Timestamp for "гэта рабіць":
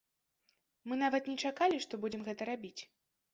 2.31-2.81